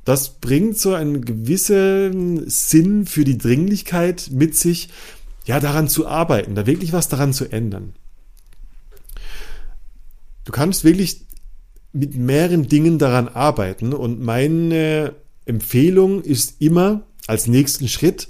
Das 0.05 0.41
bringt 0.41 0.77
so 0.79 0.93
einen 0.93 1.25
gewissen 1.25 2.47
Sinn 2.51 3.07
für 3.07 3.25
die 3.25 3.39
Dringlichkeit 3.39 4.29
mit 4.33 4.55
sich, 4.55 4.91
ja, 5.47 5.61
daran 5.61 5.89
zu 5.89 6.07
arbeiten, 6.07 6.55
da 6.55 6.67
wirklich 6.67 6.93
was 6.93 7.09
daran 7.09 7.33
zu 7.33 7.51
ändern. 7.51 7.95
Du 10.45 10.53
kannst 10.53 10.85
wirklich 10.85 11.27
mit 11.93 12.17
mehreren 12.17 12.69
Dingen 12.69 12.99
daran 12.99 13.29
arbeiten 13.29 13.93
und 13.93 14.21
meine 14.21 15.15
Empfehlung 15.45 16.23
ist 16.23 16.61
immer 16.61 17.03
als 17.27 17.47
nächsten 17.47 17.89
Schritt 17.89 18.29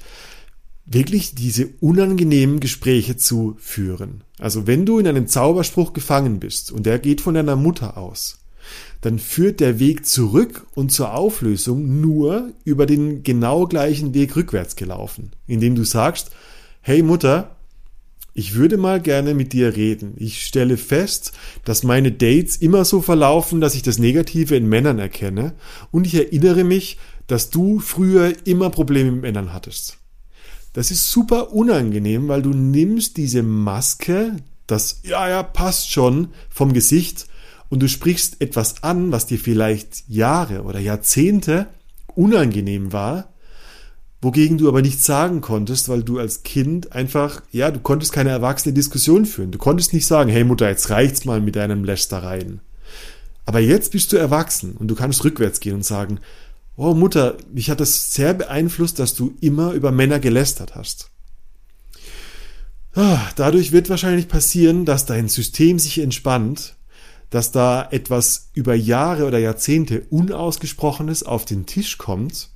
wirklich 0.86 1.34
diese 1.34 1.68
unangenehmen 1.80 2.58
Gespräche 2.58 3.16
zu 3.16 3.56
führen. 3.58 4.24
Also 4.38 4.66
wenn 4.66 4.86
du 4.86 4.98
in 4.98 5.06
einem 5.06 5.28
Zauberspruch 5.28 5.92
gefangen 5.92 6.40
bist 6.40 6.72
und 6.72 6.84
der 6.84 6.98
geht 6.98 7.20
von 7.20 7.34
deiner 7.34 7.56
Mutter 7.56 7.96
aus, 7.96 8.38
dann 9.00 9.18
führt 9.18 9.60
der 9.60 9.78
Weg 9.78 10.04
zurück 10.04 10.66
und 10.74 10.90
zur 10.90 11.14
Auflösung 11.14 12.00
nur 12.00 12.52
über 12.64 12.86
den 12.86 13.22
genau 13.22 13.66
gleichen 13.66 14.14
Weg 14.14 14.36
rückwärts 14.36 14.76
gelaufen, 14.76 15.30
indem 15.46 15.74
du 15.74 15.84
sagst, 15.84 16.30
hey 16.80 17.02
Mutter, 17.02 17.56
ich 18.34 18.54
würde 18.54 18.76
mal 18.76 19.00
gerne 19.00 19.34
mit 19.34 19.52
dir 19.52 19.76
reden. 19.76 20.14
Ich 20.16 20.44
stelle 20.44 20.76
fest, 20.76 21.32
dass 21.64 21.82
meine 21.82 22.12
Dates 22.12 22.56
immer 22.56 22.84
so 22.84 23.00
verlaufen, 23.00 23.60
dass 23.60 23.75
ich 23.75 23.82
das 23.82 23.99
Negative 23.99 24.56
in 24.56 24.68
Männern 24.68 24.99
erkenne 24.99 25.54
und 25.90 26.06
ich 26.06 26.14
erinnere 26.14 26.64
mich, 26.64 26.99
dass 27.26 27.50
du 27.50 27.78
früher 27.80 28.34
immer 28.44 28.70
Probleme 28.70 29.12
mit 29.12 29.22
Männern 29.22 29.52
hattest. 29.52 29.99
Das 30.72 30.90
ist 30.90 31.10
super 31.10 31.52
unangenehm, 31.52 32.28
weil 32.28 32.42
du 32.42 32.50
nimmst 32.50 33.16
diese 33.16 33.42
Maske, 33.42 34.37
das 34.66 35.00
ja, 35.04 35.28
ja, 35.28 35.42
passt 35.42 35.90
schon 35.90 36.28
vom 36.49 36.72
Gesicht 36.72 37.26
und 37.68 37.80
du 37.80 37.88
sprichst 37.88 38.40
etwas 38.40 38.82
an, 38.82 39.10
was 39.10 39.26
dir 39.26 39.38
vielleicht 39.38 40.08
Jahre 40.08 40.62
oder 40.62 40.78
Jahrzehnte 40.78 41.66
unangenehm 42.14 42.92
war 42.92 43.32
wogegen 44.22 44.58
du 44.58 44.68
aber 44.68 44.82
nichts 44.82 45.06
sagen 45.06 45.40
konntest, 45.40 45.88
weil 45.88 46.02
du 46.02 46.18
als 46.18 46.42
Kind 46.42 46.92
einfach, 46.92 47.42
ja, 47.52 47.70
du 47.70 47.80
konntest 47.80 48.12
keine 48.12 48.30
erwachsene 48.30 48.74
Diskussion 48.74 49.24
führen. 49.24 49.50
Du 49.50 49.58
konntest 49.58 49.92
nicht 49.92 50.06
sagen, 50.06 50.30
hey 50.30 50.44
Mutter, 50.44 50.68
jetzt 50.68 50.90
reicht's 50.90 51.24
mal 51.24 51.40
mit 51.40 51.56
deinem 51.56 51.84
Lästereien. 51.84 52.60
Aber 53.46 53.60
jetzt 53.60 53.92
bist 53.92 54.12
du 54.12 54.16
erwachsen 54.16 54.76
und 54.78 54.88
du 54.88 54.94
kannst 54.94 55.24
rückwärts 55.24 55.60
gehen 55.60 55.74
und 55.74 55.84
sagen, 55.84 56.20
oh 56.76 56.94
Mutter, 56.94 57.36
mich 57.52 57.70
hat 57.70 57.80
das 57.80 58.12
sehr 58.12 58.34
beeinflusst, 58.34 58.98
dass 58.98 59.14
du 59.14 59.34
immer 59.40 59.72
über 59.72 59.90
Männer 59.90 60.20
gelästert 60.20 60.74
hast. 60.74 61.10
Ah, 62.94 63.20
dadurch 63.36 63.72
wird 63.72 63.88
wahrscheinlich 63.88 64.28
passieren, 64.28 64.84
dass 64.84 65.06
dein 65.06 65.28
System 65.28 65.78
sich 65.78 65.98
entspannt, 65.98 66.74
dass 67.30 67.52
da 67.52 67.88
etwas 67.90 68.50
über 68.54 68.74
Jahre 68.74 69.26
oder 69.26 69.38
Jahrzehnte 69.38 70.02
Unausgesprochenes 70.10 71.22
auf 71.22 71.44
den 71.44 71.66
Tisch 71.66 71.96
kommt 71.96 72.50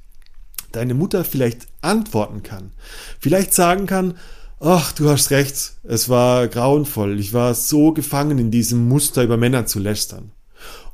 deine 0.77 0.95
Mutter 0.95 1.25
vielleicht 1.25 1.67
antworten 1.81 2.43
kann. 2.43 2.73
Vielleicht 3.21 3.55
sagen 3.55 3.87
kann, 3.87 4.15
ach, 4.61 4.93
du 4.93 5.09
hast 5.09 5.31
recht, 5.31 5.75
es 5.83 6.09
war 6.09 6.49
grauenvoll, 6.49 7.19
ich 7.21 7.33
war 7.33 7.55
so 7.55 7.93
gefangen 7.93 8.39
in 8.39 8.51
diesem 8.51 8.89
Muster 8.89 9.23
über 9.23 9.37
Männer 9.37 9.67
zu 9.67 9.79
lästern. 9.79 10.33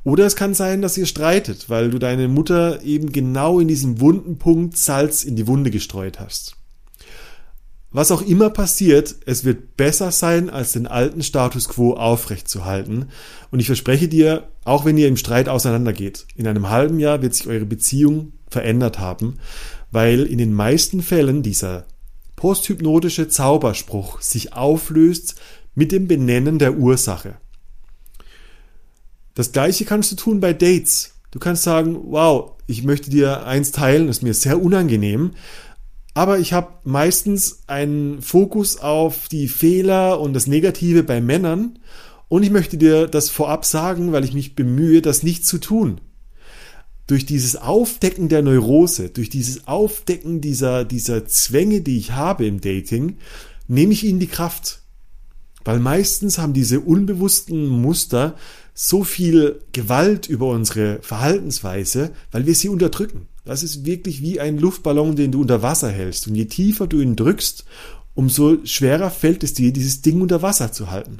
Oder 0.03 0.25
es 0.27 0.37
kann 0.37 0.55
sein, 0.55 0.81
dass 0.81 0.97
ihr 0.97 1.07
streitet, 1.07 1.69
weil 1.69 1.91
du 1.91 1.99
deine 1.99 2.29
Mutter 2.29 2.83
eben 2.83 3.13
genau 3.13 3.61
in 3.61 3.69
diesem 3.69 4.01
wunden 4.01 4.39
Punkt 4.39 4.77
Salz 4.77 5.25
in 5.25 5.37
die 5.37 5.47
Wunde 5.47 5.71
gestreut 5.71 6.19
hast. 6.21 6.57
Was 7.93 8.13
auch 8.13 8.23
immer 8.23 8.51
passiert, 8.51 9.17
es 9.27 9.45
wird 9.45 9.77
besser 9.77 10.13
sein, 10.13 10.49
als 10.49 10.73
den 10.73 10.87
alten 10.87 11.23
Status 11.23 11.69
quo 11.69 11.95
aufrechtzuhalten. 11.95 13.07
Und 13.51 13.59
ich 13.59 13.67
verspreche 13.67 14.07
dir, 14.07 14.49
auch 14.65 14.85
wenn 14.85 14.97
ihr 14.97 15.09
im 15.09 15.17
Streit 15.17 15.49
auseinandergeht, 15.49 16.27
in 16.37 16.47
einem 16.47 16.71
halben 16.71 17.01
Jahr 17.01 17.21
wird 17.21 17.35
sich 17.35 17.49
eure 17.49 17.67
Beziehung 17.67 18.33
verändert 18.51 18.99
haben, 18.99 19.39
weil 19.91 20.25
in 20.25 20.39
den 20.39 20.53
meisten 20.53 21.03
Fällen 21.03 21.43
dieser 21.43 21.87
posthypnotische 22.37 23.29
Zauberspruch 23.29 24.21
sich 24.21 24.53
auflöst 24.53 25.37
mit 25.75 25.93
dem 25.93 26.09
Benennen 26.09 26.59
der 26.59 26.77
Ursache. 26.77 27.37
Das 29.35 29.53
gleiche 29.53 29.85
kannst 29.85 30.11
du 30.13 30.17
tun 30.17 30.41
bei 30.41 30.53
Dates. 30.53 31.15
Du 31.31 31.39
kannst 31.39 31.63
sagen, 31.63 31.99
wow, 32.07 32.53
ich 32.67 32.83
möchte 32.83 33.11
dir 33.11 33.47
eins 33.47 33.71
teilen, 33.71 34.07
das 34.07 34.19
ist 34.19 34.23
mir 34.23 34.35
sehr 34.35 34.61
unangenehm, 34.61 35.33
aber 36.15 36.39
ich 36.39 36.53
habe 36.53 36.73
meistens 36.85 37.63
einen 37.69 38.21
Fokus 38.21 38.79
auf 38.79 39.29
die 39.29 39.47
Fehler 39.47 40.21
und 40.21 40.35
das 40.35 40.47
Negative 40.47 41.03
bei 41.03 41.21
Männern 41.21 41.79
Und 42.29 42.45
ich 42.45 42.51
möchte 42.51 42.79
dir 42.79 43.09
das 43.09 43.29
vorab 43.29 43.65
sagen, 43.65 44.13
weil 44.13 44.25
ich 44.25 44.35
mich 44.35 44.55
bemühe, 44.55 45.03
das 45.03 45.25
nicht 45.25 45.45
zu 45.45 45.59
tun. 45.59 46.01
Durch 47.11 47.27
dieses 47.27 47.57
Aufdecken 47.57 48.29
der 48.29 48.41
Neurose, 48.41 49.09
durch 49.09 49.29
dieses 49.29 49.67
Aufdecken 49.67 50.41
dieser, 50.41 50.85
dieser 50.85 51.27
Zwänge, 51.27 51.81
die 51.81 51.99
ich 51.99 52.13
habe 52.13 52.47
im 52.47 52.61
Dating, 52.61 53.17
nehme 53.67 53.93
ich 53.93 54.05
ihnen 54.05 54.21
die 54.21 54.29
Kraft. 54.29 54.83
Weil 55.65 55.81
meistens 55.81 56.39
haben 56.39 56.53
diese 56.53 56.79
unbewussten 56.79 57.67
Muster 57.67 58.37
so 58.75 59.03
viel 59.03 59.61
Gewalt 59.73 60.29
über 60.29 60.51
unsere 60.51 61.01
Verhaltensweise, 61.03 62.13
weil 62.31 62.47
wir 62.47 62.55
sie 62.55 62.69
unterdrücken. 62.69 63.27
Das 63.45 63.65
ist 63.65 63.85
wirklich 63.85 64.23
wie 64.23 64.39
ein 64.39 64.57
Luftballon, 64.57 65.17
den 65.17 65.33
du 65.33 65.41
unter 65.41 65.63
Wasser 65.63 65.91
hältst. 65.91 66.29
Und 66.29 66.37
je 66.37 66.45
tiefer 66.45 66.87
du 66.87 67.01
ihn 67.01 67.17
drückst, 67.17 67.65
umso 68.15 68.65
schwerer 68.65 69.11
fällt 69.11 69.43
es 69.43 69.53
dir, 69.53 69.73
dieses 69.73 70.01
Ding 70.01 70.21
unter 70.21 70.43
Wasser 70.43 70.71
zu 70.71 70.93
halten. 70.93 71.19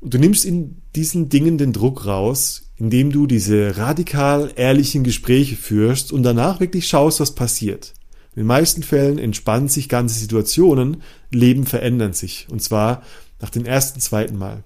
Und 0.00 0.14
du 0.14 0.18
nimmst 0.18 0.44
in 0.44 0.78
diesen 0.96 1.28
Dingen 1.28 1.58
den 1.58 1.72
Druck 1.72 2.06
raus, 2.06 2.69
indem 2.80 3.12
du 3.12 3.26
diese 3.26 3.76
radikal 3.76 4.50
ehrlichen 4.56 5.04
Gespräche 5.04 5.54
führst 5.54 6.12
und 6.12 6.22
danach 6.22 6.60
wirklich 6.60 6.88
schaust, 6.88 7.20
was 7.20 7.34
passiert. 7.34 7.92
In 8.34 8.40
den 8.40 8.46
meisten 8.46 8.82
Fällen 8.82 9.18
entspannen 9.18 9.68
sich 9.68 9.90
ganze 9.90 10.18
Situationen, 10.18 11.02
Leben 11.30 11.66
verändern 11.66 12.14
sich. 12.14 12.46
Und 12.50 12.62
zwar 12.62 13.02
nach 13.38 13.50
dem 13.50 13.66
ersten, 13.66 14.00
zweiten 14.00 14.38
Mal. 14.38 14.64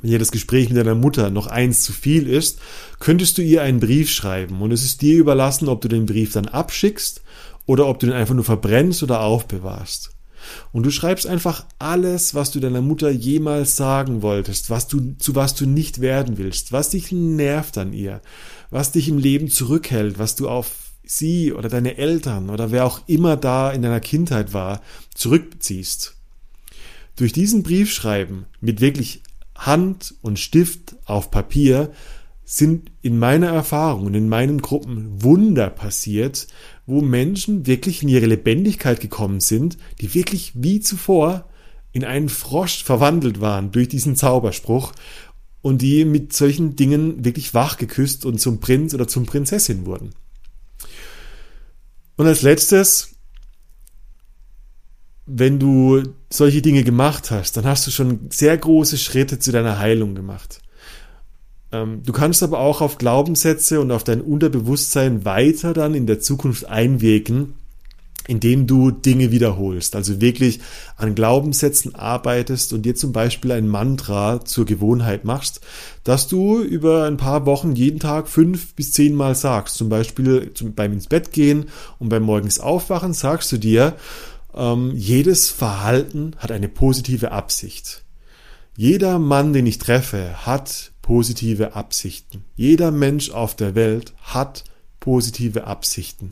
Wenn 0.00 0.10
dir 0.10 0.18
das 0.18 0.32
Gespräch 0.32 0.70
mit 0.70 0.78
deiner 0.78 0.96
Mutter 0.96 1.30
noch 1.30 1.46
eins 1.46 1.82
zu 1.82 1.92
viel 1.92 2.26
ist, 2.26 2.58
könntest 2.98 3.38
du 3.38 3.42
ihr 3.42 3.62
einen 3.62 3.78
Brief 3.78 4.10
schreiben 4.10 4.60
und 4.60 4.72
es 4.72 4.84
ist 4.84 5.00
dir 5.00 5.18
überlassen, 5.18 5.68
ob 5.68 5.82
du 5.82 5.88
den 5.88 6.06
Brief 6.06 6.32
dann 6.32 6.46
abschickst 6.46 7.22
oder 7.64 7.86
ob 7.86 8.00
du 8.00 8.06
den 8.06 8.14
einfach 8.14 8.34
nur 8.34 8.44
verbrennst 8.44 9.04
oder 9.04 9.20
aufbewahrst. 9.20 10.10
Und 10.72 10.84
du 10.84 10.90
schreibst 10.90 11.26
einfach 11.26 11.64
alles, 11.78 12.34
was 12.34 12.50
du 12.50 12.60
deiner 12.60 12.80
Mutter 12.80 13.10
jemals 13.10 13.76
sagen 13.76 14.22
wolltest, 14.22 14.70
was 14.70 14.88
du, 14.88 15.14
zu 15.18 15.34
was 15.34 15.54
du 15.54 15.66
nicht 15.66 16.00
werden 16.00 16.38
willst, 16.38 16.72
was 16.72 16.90
dich 16.90 17.12
nervt 17.12 17.78
an 17.78 17.92
ihr, 17.92 18.20
was 18.70 18.92
dich 18.92 19.08
im 19.08 19.18
Leben 19.18 19.48
zurückhält, 19.48 20.18
was 20.18 20.36
du 20.36 20.48
auf 20.48 20.72
sie 21.04 21.52
oder 21.52 21.68
deine 21.68 21.96
Eltern 21.96 22.50
oder 22.50 22.70
wer 22.70 22.86
auch 22.86 23.00
immer 23.06 23.36
da 23.36 23.70
in 23.72 23.82
deiner 23.82 24.00
Kindheit 24.00 24.52
war, 24.52 24.80
zurückziehst. 25.14 26.14
Durch 27.16 27.32
diesen 27.32 27.62
Briefschreiben 27.62 28.46
mit 28.60 28.80
wirklich 28.80 29.22
Hand 29.56 30.14
und 30.22 30.38
Stift 30.38 30.96
auf 31.04 31.30
Papier 31.30 31.92
sind 32.52 32.90
in 33.00 33.16
meiner 33.16 33.46
Erfahrung 33.46 34.06
und 34.06 34.14
in 34.14 34.28
meinen 34.28 34.60
Gruppen 34.60 35.22
Wunder 35.22 35.70
passiert, 35.70 36.48
wo 36.84 37.00
Menschen 37.00 37.64
wirklich 37.68 38.02
in 38.02 38.08
ihre 38.08 38.26
Lebendigkeit 38.26 38.98
gekommen 38.98 39.38
sind, 39.38 39.78
die 40.00 40.14
wirklich 40.14 40.50
wie 40.56 40.80
zuvor 40.80 41.48
in 41.92 42.04
einen 42.04 42.28
Frosch 42.28 42.82
verwandelt 42.82 43.40
waren 43.40 43.70
durch 43.70 43.86
diesen 43.86 44.16
Zauberspruch 44.16 44.90
und 45.62 45.80
die 45.80 46.04
mit 46.04 46.32
solchen 46.32 46.74
Dingen 46.74 47.24
wirklich 47.24 47.54
wach 47.54 47.76
geküsst 47.76 48.26
und 48.26 48.40
zum 48.40 48.58
Prinz 48.58 48.94
oder 48.94 49.06
zum 49.06 49.26
Prinzessin 49.26 49.86
wurden. 49.86 50.10
Und 52.16 52.26
als 52.26 52.42
letztes, 52.42 53.10
wenn 55.24 55.60
du 55.60 56.02
solche 56.30 56.62
Dinge 56.62 56.82
gemacht 56.82 57.30
hast, 57.30 57.56
dann 57.56 57.64
hast 57.64 57.86
du 57.86 57.92
schon 57.92 58.28
sehr 58.32 58.58
große 58.58 58.98
Schritte 58.98 59.38
zu 59.38 59.52
deiner 59.52 59.78
Heilung 59.78 60.16
gemacht. 60.16 60.60
Ähm, 61.72 62.02
du 62.04 62.12
kannst 62.12 62.42
aber 62.42 62.58
auch 62.58 62.80
auf 62.80 62.98
Glaubenssätze 62.98 63.80
und 63.80 63.92
auf 63.92 64.04
dein 64.04 64.20
Unterbewusstsein 64.20 65.24
weiter 65.24 65.72
dann 65.72 65.94
in 65.94 66.06
der 66.06 66.20
Zukunft 66.20 66.68
einwirken, 66.68 67.54
indem 68.26 68.66
du 68.66 68.90
Dinge 68.90 69.32
wiederholst. 69.32 69.96
Also 69.96 70.20
wirklich 70.20 70.60
an 70.96 71.14
Glaubenssätzen 71.14 71.94
arbeitest 71.94 72.72
und 72.72 72.82
dir 72.82 72.94
zum 72.94 73.12
Beispiel 73.12 73.52
ein 73.52 73.68
Mantra 73.68 74.44
zur 74.44 74.66
Gewohnheit 74.66 75.24
machst, 75.24 75.60
dass 76.04 76.28
du 76.28 76.60
über 76.60 77.04
ein 77.04 77.16
paar 77.16 77.46
Wochen 77.46 77.74
jeden 77.74 77.98
Tag 77.98 78.28
fünf 78.28 78.74
bis 78.74 78.92
zehn 78.92 79.14
Mal 79.14 79.34
sagst. 79.34 79.76
Zum 79.76 79.88
Beispiel 79.88 80.52
beim 80.76 80.92
ins 80.92 81.06
Bett 81.06 81.32
gehen 81.32 81.70
und 81.98 82.08
beim 82.08 82.22
morgens 82.22 82.60
aufwachen 82.60 83.14
sagst 83.14 83.50
du 83.52 83.58
dir, 83.58 83.96
ähm, 84.54 84.92
jedes 84.94 85.50
Verhalten 85.50 86.34
hat 86.38 86.52
eine 86.52 86.68
positive 86.68 87.32
Absicht. 87.32 88.04
Jeder 88.76 89.18
Mann, 89.18 89.52
den 89.52 89.66
ich 89.66 89.78
treffe, 89.78 90.46
hat 90.46 90.92
positive 91.10 91.74
Absichten. 91.74 92.44
Jeder 92.54 92.92
Mensch 92.92 93.30
auf 93.30 93.56
der 93.56 93.74
Welt 93.74 94.12
hat 94.22 94.62
positive 95.00 95.64
Absichten. 95.64 96.30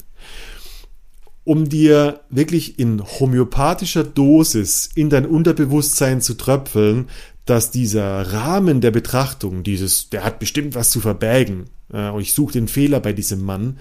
Um 1.43 1.69
dir 1.69 2.21
wirklich 2.31 2.79
in 2.79 3.03
homöopathischer 3.03 4.05
Dosis 4.05 4.89
in 4.95 5.11
dein 5.11 5.27
Unterbewusstsein 5.27 6.21
zu 6.21 6.35
tröpfeln, 6.35 7.09
dass 7.45 7.73
dieser 7.73 8.33
Rahmen 8.33 8.81
der 8.81 8.93
Betrachtung, 8.93 9.65
dieses, 9.65 10.11
der 10.11 10.23
hat 10.23 10.39
bestimmt 10.39 10.77
was 10.77 10.91
zu 10.91 11.01
verbergen, 11.01 11.65
äh, 11.93 12.17
ich 12.21 12.33
suche 12.33 12.53
den 12.53 12.69
Fehler 12.69 13.01
bei 13.01 13.13
diesem 13.13 13.43
Mann, 13.43 13.81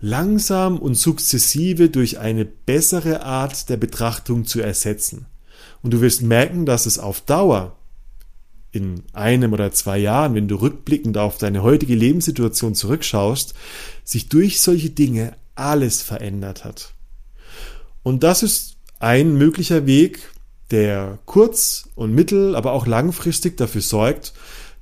langsam 0.00 0.78
und 0.78 0.94
sukzessive 0.94 1.88
durch 1.88 2.20
eine 2.20 2.44
bessere 2.44 3.24
Art 3.24 3.68
der 3.68 3.78
Betrachtung 3.78 4.44
zu 4.44 4.60
ersetzen. 4.60 5.26
Und 5.82 5.92
du 5.92 6.00
wirst 6.02 6.22
merken, 6.22 6.66
dass 6.66 6.86
es 6.86 7.00
auf 7.00 7.20
Dauer 7.20 7.76
in 8.76 9.02
einem 9.12 9.52
oder 9.52 9.72
zwei 9.72 9.98
Jahren, 9.98 10.34
wenn 10.34 10.48
du 10.48 10.56
rückblickend 10.56 11.18
auf 11.18 11.38
deine 11.38 11.62
heutige 11.62 11.94
Lebenssituation 11.94 12.74
zurückschaust, 12.74 13.54
sich 14.04 14.28
durch 14.28 14.60
solche 14.60 14.90
Dinge 14.90 15.34
alles 15.54 16.02
verändert 16.02 16.64
hat. 16.64 16.92
Und 18.02 18.22
das 18.22 18.42
ist 18.42 18.76
ein 19.00 19.36
möglicher 19.36 19.86
Weg, 19.86 20.30
der 20.70 21.18
kurz- 21.26 21.88
und 21.94 22.14
mittel-, 22.14 22.54
aber 22.54 22.72
auch 22.72 22.86
langfristig 22.86 23.56
dafür 23.56 23.80
sorgt, 23.80 24.32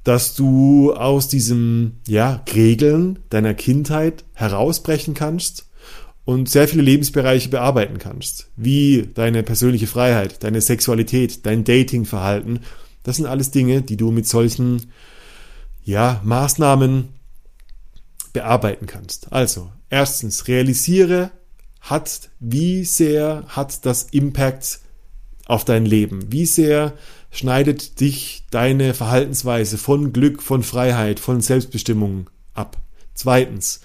dass 0.02 0.34
du 0.34 0.92
aus 0.92 1.28
diesem, 1.28 2.00
ja, 2.06 2.42
Regeln 2.54 3.20
deiner 3.30 3.54
Kindheit 3.54 4.24
herausbrechen 4.34 5.14
kannst 5.14 5.66
und 6.24 6.48
sehr 6.48 6.68
viele 6.68 6.82
Lebensbereiche 6.82 7.48
bearbeiten 7.48 7.98
kannst, 7.98 8.48
wie 8.56 9.08
deine 9.14 9.42
persönliche 9.42 9.86
Freiheit, 9.86 10.42
deine 10.42 10.60
Sexualität, 10.60 11.46
dein 11.46 11.64
Datingverhalten 11.64 12.60
das 13.04 13.16
sind 13.16 13.26
alles 13.26 13.52
Dinge, 13.52 13.82
die 13.82 13.96
du 13.96 14.10
mit 14.10 14.26
solchen 14.26 14.90
ja, 15.84 16.20
Maßnahmen 16.24 17.10
bearbeiten 18.32 18.86
kannst. 18.86 19.32
Also, 19.32 19.70
erstens, 19.90 20.48
realisiere, 20.48 21.30
hat, 21.80 22.30
wie 22.40 22.84
sehr 22.84 23.44
hat 23.48 23.84
das 23.84 24.04
Impact 24.04 24.80
auf 25.46 25.64
dein 25.64 25.84
Leben? 25.84 26.32
Wie 26.32 26.46
sehr 26.46 26.94
schneidet 27.30 28.00
dich 28.00 28.44
deine 28.50 28.94
Verhaltensweise 28.94 29.76
von 29.76 30.12
Glück, 30.12 30.42
von 30.42 30.62
Freiheit, 30.62 31.20
von 31.20 31.42
Selbstbestimmung 31.42 32.30
ab? 32.54 32.78
Zweitens, 33.12 33.80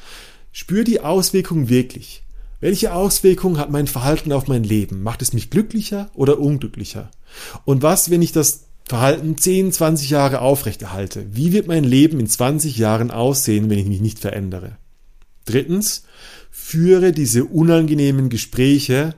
spür 0.53 0.85
die 0.85 1.01
Auswirkung 1.01 1.67
wirklich. 1.67 2.23
Welche 2.61 2.93
Auswirkung 2.93 3.57
hat 3.57 3.69
mein 3.69 3.87
Verhalten 3.87 4.31
auf 4.31 4.47
mein 4.47 4.63
Leben? 4.63 5.03
Macht 5.03 5.21
es 5.21 5.33
mich 5.33 5.49
glücklicher 5.49 6.09
oder 6.13 6.39
unglücklicher? 6.39 7.11
Und 7.65 7.81
was, 7.81 8.09
wenn 8.09 8.21
ich 8.21 8.31
das 8.31 8.68
Verhalten 8.89 9.37
10, 9.37 9.71
20 9.71 10.09
Jahre 10.09 10.41
aufrechterhalte, 10.41 11.27
wie 11.31 11.53
wird 11.53 11.67
mein 11.67 11.83
Leben 11.83 12.19
in 12.19 12.25
20 12.25 12.75
Jahren 12.75 13.11
aussehen, 13.11 13.69
wenn 13.69 13.77
ich 13.77 13.85
mich 13.85 14.01
nicht 14.01 14.17
verändere? 14.17 14.77
Drittens, 15.45 16.05
führe 16.49 17.11
diese 17.11 17.45
unangenehmen 17.45 18.29
Gespräche 18.29 19.13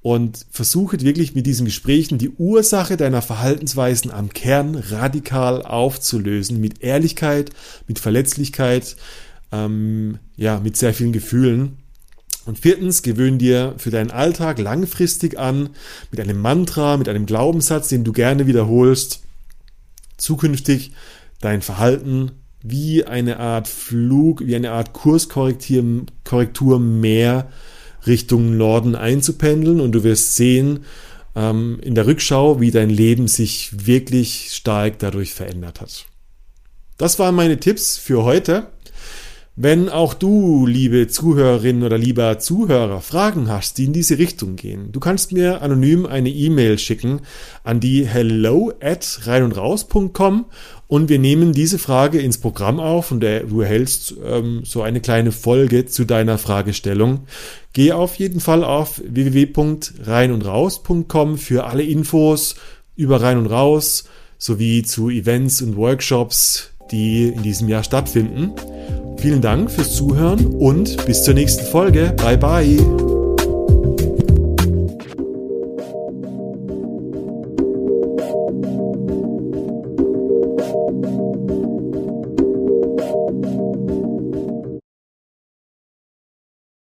und 0.00 0.46
versuche 0.52 1.00
wirklich 1.00 1.34
mit 1.34 1.44
diesen 1.44 1.64
Gesprächen 1.64 2.18
die 2.18 2.30
Ursache 2.30 2.96
deiner 2.96 3.20
Verhaltensweisen 3.20 4.12
am 4.12 4.28
Kern 4.28 4.76
radikal 4.76 5.62
aufzulösen, 5.62 6.60
mit 6.60 6.80
Ehrlichkeit, 6.80 7.50
mit 7.88 7.98
Verletzlichkeit, 7.98 8.94
ähm, 9.50 10.20
ja, 10.36 10.60
mit 10.60 10.76
sehr 10.76 10.94
vielen 10.94 11.12
Gefühlen. 11.12 11.78
Und 12.46 12.58
viertens, 12.58 13.02
gewöhn 13.02 13.38
dir 13.38 13.74
für 13.76 13.90
deinen 13.90 14.10
Alltag 14.10 14.58
langfristig 14.58 15.38
an, 15.38 15.70
mit 16.10 16.20
einem 16.20 16.40
Mantra, 16.40 16.96
mit 16.96 17.08
einem 17.08 17.26
Glaubenssatz, 17.26 17.88
den 17.88 18.04
du 18.04 18.12
gerne 18.12 18.46
wiederholst, 18.46 19.20
zukünftig 20.16 20.92
dein 21.40 21.62
Verhalten 21.62 22.32
wie 22.62 23.04
eine 23.04 23.38
Art 23.38 23.68
Flug, 23.68 24.46
wie 24.46 24.56
eine 24.56 24.72
Art 24.72 24.92
Kurskorrektur 24.92 26.78
mehr 26.78 27.50
Richtung 28.06 28.56
Norden 28.56 28.94
einzupendeln 28.94 29.80
und 29.80 29.92
du 29.92 30.04
wirst 30.04 30.36
sehen 30.36 30.84
ähm, 31.34 31.78
in 31.82 31.94
der 31.94 32.06
Rückschau, 32.06 32.60
wie 32.60 32.70
dein 32.70 32.90
Leben 32.90 33.28
sich 33.28 33.86
wirklich 33.86 34.50
stark 34.52 34.98
dadurch 34.98 35.34
verändert 35.34 35.80
hat. 35.80 36.06
Das 36.96 37.18
waren 37.18 37.34
meine 37.34 37.58
Tipps 37.58 37.96
für 37.96 38.24
heute. 38.24 38.66
Wenn 39.62 39.90
auch 39.90 40.14
du, 40.14 40.64
liebe 40.64 41.06
Zuhörerin 41.08 41.82
oder 41.82 41.98
lieber 41.98 42.38
Zuhörer, 42.38 43.02
Fragen 43.02 43.50
hast, 43.50 43.76
die 43.76 43.84
in 43.84 43.92
diese 43.92 44.16
Richtung 44.16 44.56
gehen, 44.56 44.90
du 44.90 45.00
kannst 45.00 45.32
mir 45.32 45.60
anonym 45.60 46.06
eine 46.06 46.30
E-Mail 46.30 46.78
schicken 46.78 47.20
an 47.62 47.78
die 47.78 48.06
hello 48.06 48.72
at 48.80 49.20
reinundraus.com 49.24 50.46
und 50.86 51.10
wir 51.10 51.18
nehmen 51.18 51.52
diese 51.52 51.78
Frage 51.78 52.20
ins 52.20 52.38
Programm 52.38 52.80
auf 52.80 53.10
und 53.10 53.20
du 53.20 53.60
erhältst 53.60 54.14
ähm, 54.24 54.62
so 54.64 54.80
eine 54.80 55.02
kleine 55.02 55.30
Folge 55.30 55.84
zu 55.84 56.06
deiner 56.06 56.38
Fragestellung. 56.38 57.26
Geh 57.74 57.92
auf 57.92 58.14
jeden 58.14 58.40
Fall 58.40 58.64
auf 58.64 59.02
www.reinundraus.com 59.04 61.36
für 61.36 61.66
alle 61.66 61.82
Infos 61.82 62.54
über 62.96 63.20
Rein 63.20 63.36
und 63.36 63.48
Raus, 63.48 64.04
sowie 64.38 64.84
zu 64.84 65.10
Events 65.10 65.60
und 65.60 65.76
Workshops, 65.76 66.70
die 66.90 67.28
in 67.28 67.42
diesem 67.42 67.68
Jahr 67.68 67.84
stattfinden. 67.84 68.54
Vielen 69.20 69.42
Dank 69.42 69.70
fürs 69.70 69.92
Zuhören 69.92 70.46
und 70.46 71.04
bis 71.04 71.24
zur 71.24 71.34
nächsten 71.34 71.66
Folge. 71.66 72.14
Bye 72.16 72.38
bye. 72.38 73.09